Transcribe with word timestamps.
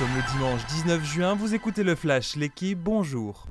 sommes 0.00 0.16
le 0.16 0.32
dimanche 0.32 0.66
19 0.66 1.04
juin, 1.04 1.34
vous 1.34 1.54
écoutez 1.54 1.82
le 1.82 1.94
Flash, 1.94 2.34
l'équipe, 2.34 2.78
bonjour. 2.78 3.46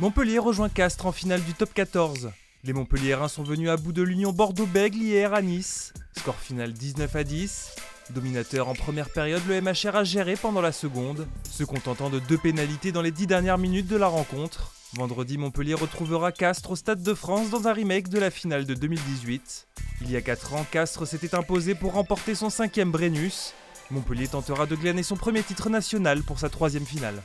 Montpellier 0.00 0.38
rejoint 0.38 0.70
Castres 0.70 1.04
en 1.04 1.12
finale 1.12 1.42
du 1.42 1.52
top 1.52 1.74
14. 1.74 2.30
Les 2.64 2.72
Montpelliérains 2.72 3.28
sont 3.28 3.42
venus 3.42 3.68
à 3.68 3.76
bout 3.76 3.92
de 3.92 4.00
l'Union 4.00 4.32
Bordeaux-Bègle 4.32 4.96
hier 4.96 5.34
à 5.34 5.42
Nice. 5.42 5.92
Score 6.16 6.36
final 6.36 6.72
19 6.72 7.14
à 7.14 7.24
10. 7.24 7.74
Dominateur 8.08 8.68
en 8.68 8.74
première 8.74 9.10
période, 9.10 9.42
le 9.46 9.60
MHR 9.60 9.96
a 9.96 10.04
géré 10.04 10.34
pendant 10.34 10.62
la 10.62 10.72
seconde, 10.72 11.26
se 11.50 11.64
contentant 11.64 12.08
de 12.08 12.18
deux 12.18 12.38
pénalités 12.38 12.90
dans 12.90 13.02
les 13.02 13.10
dix 13.10 13.26
dernières 13.26 13.58
minutes 13.58 13.88
de 13.88 13.96
la 13.96 14.06
rencontre. 14.06 14.72
Vendredi, 14.94 15.36
Montpellier 15.36 15.74
retrouvera 15.74 16.32
Castres 16.32 16.70
au 16.70 16.76
Stade 16.76 17.02
de 17.02 17.12
France 17.12 17.50
dans 17.50 17.68
un 17.68 17.74
remake 17.74 18.08
de 18.08 18.18
la 18.18 18.30
finale 18.30 18.64
de 18.64 18.72
2018. 18.72 19.66
Il 20.00 20.10
y 20.10 20.16
a 20.16 20.22
4 20.22 20.54
ans, 20.54 20.66
Castres 20.70 21.06
s'était 21.06 21.34
imposé 21.34 21.74
pour 21.74 21.92
remporter 21.92 22.34
son 22.34 22.48
cinquième 22.48 22.92
Brennus. 22.92 23.52
Montpellier 23.90 24.28
tentera 24.28 24.66
de 24.66 24.74
glaner 24.74 25.02
son 25.02 25.16
premier 25.16 25.42
titre 25.42 25.70
national 25.70 26.22
pour 26.22 26.38
sa 26.38 26.48
troisième 26.48 26.86
finale. 26.86 27.22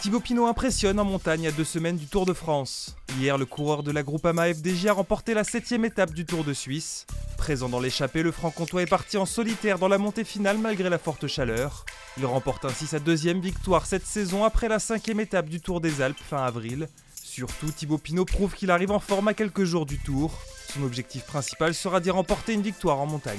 Thibaut 0.00 0.20
Pinot 0.20 0.46
impressionne 0.46 0.98
en 0.98 1.04
montagne 1.04 1.46
à 1.46 1.52
deux 1.52 1.64
semaines 1.64 1.96
du 1.96 2.06
Tour 2.06 2.26
de 2.26 2.32
France. 2.32 2.96
Hier, 3.18 3.38
le 3.38 3.46
coureur 3.46 3.82
de 3.82 3.92
la 3.92 4.02
Groupama 4.02 4.52
FDJ 4.52 4.86
a 4.86 4.92
remporté 4.92 5.34
la 5.34 5.44
septième 5.44 5.84
étape 5.84 6.12
du 6.12 6.24
Tour 6.24 6.44
de 6.44 6.52
Suisse. 6.52 7.06
Présent 7.36 7.68
dans 7.68 7.80
l'échappée, 7.80 8.22
le 8.22 8.32
franc-comtois 8.32 8.82
est 8.82 8.86
parti 8.86 9.16
en 9.16 9.26
solitaire 9.26 9.78
dans 9.78 9.88
la 9.88 9.98
montée 9.98 10.24
finale 10.24 10.58
malgré 10.58 10.88
la 10.88 10.98
forte 10.98 11.26
chaleur. 11.26 11.84
Il 12.18 12.26
remporte 12.26 12.64
ainsi 12.64 12.86
sa 12.86 12.98
deuxième 12.98 13.40
victoire 13.40 13.86
cette 13.86 14.06
saison 14.06 14.44
après 14.44 14.68
la 14.68 14.78
cinquième 14.78 15.20
étape 15.20 15.48
du 15.48 15.60
Tour 15.60 15.80
des 15.80 16.00
Alpes 16.02 16.18
fin 16.18 16.44
avril. 16.44 16.88
Surtout, 17.22 17.70
Thibaut 17.70 17.98
Pinot 17.98 18.24
prouve 18.24 18.54
qu'il 18.54 18.70
arrive 18.70 18.90
en 18.90 19.00
forme 19.00 19.28
à 19.28 19.34
quelques 19.34 19.64
jours 19.64 19.86
du 19.86 19.98
Tour. 19.98 20.36
Son 20.72 20.82
objectif 20.82 21.24
principal 21.24 21.74
sera 21.74 22.00
d'y 22.00 22.10
remporter 22.10 22.54
une 22.54 22.62
victoire 22.62 23.00
en 23.00 23.06
montagne. 23.06 23.38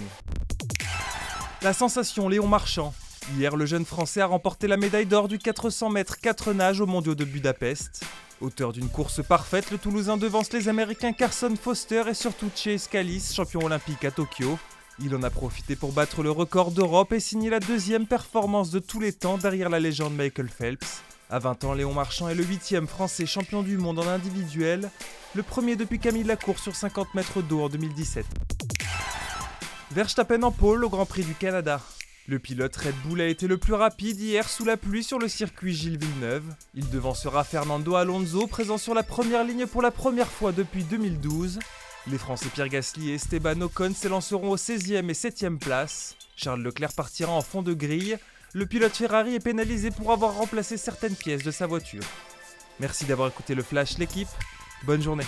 La 1.63 1.71
sensation 1.71 2.27
Léon 2.27 2.47
Marchand. 2.47 2.93
Hier, 3.37 3.55
le 3.55 3.65
jeune 3.65 3.85
Français 3.85 4.19
a 4.19 4.25
remporté 4.25 4.67
la 4.67 4.75
médaille 4.75 5.05
d'or 5.05 5.29
du 5.29 5.37
400 5.37 5.91
mètres 5.91 6.19
4 6.19 6.51
nages 6.51 6.81
aux 6.81 6.85
mondiaux 6.85 7.15
de 7.15 7.23
Budapest. 7.23 8.03
Auteur 8.41 8.73
d'une 8.73 8.89
course 8.89 9.25
parfaite, 9.25 9.71
le 9.71 9.77
Toulousain 9.77 10.17
devance 10.17 10.51
les 10.51 10.67
Américains 10.67 11.13
Carson 11.13 11.55
Foster 11.55 12.03
et 12.09 12.13
surtout 12.13 12.49
Chase 12.53 12.89
Callis, 12.89 13.31
champion 13.33 13.61
olympique 13.61 14.03
à 14.03 14.11
Tokyo. 14.11 14.59
Il 15.01 15.15
en 15.15 15.23
a 15.23 15.29
profité 15.29 15.77
pour 15.77 15.93
battre 15.93 16.21
le 16.21 16.31
record 16.31 16.71
d'Europe 16.71 17.13
et 17.13 17.21
signer 17.21 17.49
la 17.49 17.61
deuxième 17.61 18.07
performance 18.07 18.69
de 18.69 18.79
tous 18.79 18.99
les 18.99 19.13
temps 19.13 19.37
derrière 19.37 19.69
la 19.69 19.79
légende 19.79 20.17
Michael 20.17 20.49
Phelps. 20.49 21.01
À 21.29 21.39
20 21.39 21.63
ans, 21.63 21.73
Léon 21.73 21.93
Marchand 21.93 22.27
est 22.27 22.35
le 22.35 22.43
huitième 22.43 22.87
français 22.87 23.25
champion 23.25 23.63
du 23.63 23.77
monde 23.77 23.99
en 23.99 24.07
individuel, 24.09 24.91
le 25.33 25.43
premier 25.43 25.77
depuis 25.77 25.99
Camille 25.99 26.25
Lacour 26.25 26.59
sur 26.59 26.75
50 26.75 27.15
mètres 27.15 27.41
d'eau 27.41 27.61
en 27.61 27.69
2017. 27.69 28.25
Verstappen 29.93 30.41
en 30.41 30.51
pôle 30.51 30.83
au 30.85 30.89
Grand 30.89 31.05
Prix 31.05 31.23
du 31.23 31.35
Canada. 31.35 31.79
Le 32.27 32.39
pilote 32.39 32.75
Red 32.75 32.95
Bull 33.05 33.21
a 33.21 33.27
été 33.27 33.47
le 33.47 33.59
plus 33.59 33.75
rapide 33.75 34.19
hier 34.19 34.49
sous 34.49 34.65
la 34.65 34.75
pluie 34.75 35.03
sur 35.03 35.19
le 35.19 35.27
circuit 35.27 35.75
Gilles 35.75 35.99
Villeneuve. 35.99 36.45
Il 36.73 36.89
devancera 36.89 37.43
Fernando 37.43 37.93
Alonso, 37.93 38.47
présent 38.47 38.79
sur 38.79 38.95
la 38.95 39.03
première 39.03 39.43
ligne 39.43 39.67
pour 39.67 39.83
la 39.83 39.91
première 39.91 40.31
fois 40.31 40.51
depuis 40.51 40.83
2012. 40.83 41.59
Les 42.07 42.17
Français 42.17 42.49
Pierre 42.51 42.69
Gasly 42.69 43.11
et 43.11 43.15
Esteban 43.15 43.61
Ocon 43.61 43.93
s'élanceront 43.93 44.49
aux 44.49 44.57
16e 44.57 45.09
et 45.09 45.13
7e 45.13 45.59
places. 45.59 46.15
Charles 46.35 46.63
Leclerc 46.63 46.93
partira 46.93 47.31
en 47.31 47.41
fond 47.41 47.61
de 47.61 47.75
grille. 47.75 48.17
Le 48.53 48.65
pilote 48.65 48.95
Ferrari 48.95 49.35
est 49.35 49.39
pénalisé 49.39 49.91
pour 49.91 50.11
avoir 50.11 50.33
remplacé 50.33 50.75
certaines 50.75 51.15
pièces 51.15 51.43
de 51.43 51.51
sa 51.51 51.67
voiture. 51.67 52.03
Merci 52.79 53.05
d'avoir 53.05 53.29
écouté 53.29 53.53
le 53.53 53.61
Flash 53.61 53.99
l'équipe. 53.99 54.29
Bonne 54.85 55.03
journée. 55.03 55.25